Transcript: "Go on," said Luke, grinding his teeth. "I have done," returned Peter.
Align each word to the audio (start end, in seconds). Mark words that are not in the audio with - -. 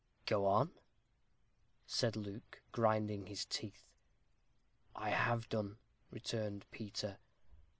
"Go 0.25 0.47
on," 0.47 0.71
said 1.85 2.15
Luke, 2.15 2.63
grinding 2.71 3.27
his 3.27 3.45
teeth. 3.45 3.83
"I 4.95 5.09
have 5.11 5.47
done," 5.47 5.77
returned 6.09 6.65
Peter. 6.71 7.19